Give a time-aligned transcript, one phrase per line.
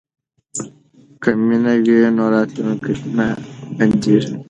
[1.21, 3.27] که مینه وي نو راتلونکی نه
[3.77, 4.31] بندیږي.